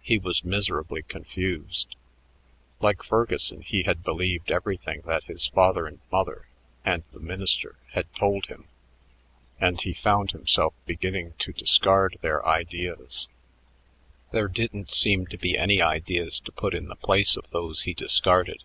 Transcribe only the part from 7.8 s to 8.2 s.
had